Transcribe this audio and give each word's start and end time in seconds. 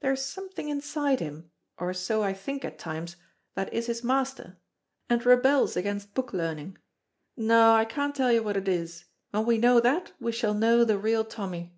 There 0.00 0.12
is 0.14 0.24
something 0.24 0.70
inside 0.70 1.20
him, 1.20 1.50
or 1.76 1.92
so 1.92 2.22
I 2.22 2.32
think 2.32 2.64
at 2.64 2.78
times, 2.78 3.16
that 3.54 3.70
is 3.70 3.84
his 3.84 4.02
master, 4.02 4.56
and 5.10 5.22
rebels 5.26 5.76
against 5.76 6.14
book 6.14 6.32
learning. 6.32 6.78
No, 7.36 7.72
I 7.74 7.84
can't 7.84 8.14
tell 8.16 8.34
what 8.42 8.56
it 8.56 8.66
is; 8.66 9.04
when 9.30 9.44
we 9.44 9.58
know 9.58 9.78
that 9.78 10.12
we 10.18 10.32
shall 10.32 10.54
know 10.54 10.84
the 10.84 10.96
real 10.96 11.22
Tommy." 11.22 11.74